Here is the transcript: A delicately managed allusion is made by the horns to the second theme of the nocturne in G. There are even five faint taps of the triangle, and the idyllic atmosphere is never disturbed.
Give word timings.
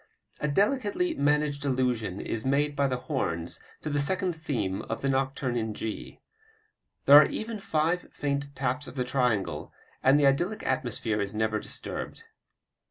A 0.39 0.47
delicately 0.47 1.13
managed 1.13 1.63
allusion 1.63 2.19
is 2.19 2.43
made 2.43 2.75
by 2.75 2.87
the 2.87 2.97
horns 3.01 3.59
to 3.81 3.89
the 3.91 3.99
second 3.99 4.33
theme 4.35 4.81
of 4.89 5.01
the 5.01 5.09
nocturne 5.11 5.55
in 5.55 5.75
G. 5.75 6.19
There 7.05 7.17
are 7.17 7.27
even 7.27 7.59
five 7.59 8.11
faint 8.11 8.55
taps 8.55 8.87
of 8.87 8.95
the 8.95 9.03
triangle, 9.03 9.71
and 10.01 10.19
the 10.19 10.25
idyllic 10.25 10.65
atmosphere 10.65 11.21
is 11.21 11.35
never 11.35 11.59
disturbed. 11.59 12.23